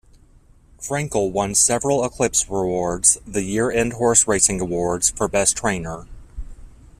[0.79, 6.07] Frankel won several Eclipse Awards, the year-end horse racing awards, for best trainer.